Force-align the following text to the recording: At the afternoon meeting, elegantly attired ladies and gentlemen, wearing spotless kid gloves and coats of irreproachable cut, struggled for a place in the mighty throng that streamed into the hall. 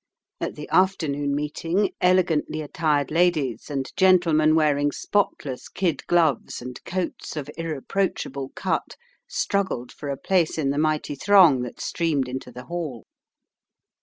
At 0.39 0.55
the 0.55 0.67
afternoon 0.69 1.35
meeting, 1.35 1.91
elegantly 2.01 2.63
attired 2.63 3.11
ladies 3.11 3.69
and 3.69 3.87
gentlemen, 3.95 4.55
wearing 4.55 4.91
spotless 4.91 5.69
kid 5.69 6.07
gloves 6.07 6.59
and 6.59 6.83
coats 6.85 7.35
of 7.35 7.51
irreproachable 7.55 8.49
cut, 8.55 8.95
struggled 9.27 9.91
for 9.91 10.09
a 10.09 10.17
place 10.17 10.57
in 10.57 10.71
the 10.71 10.79
mighty 10.79 11.13
throng 11.13 11.61
that 11.61 11.79
streamed 11.79 12.27
into 12.27 12.51
the 12.51 12.65
hall. 12.65 13.05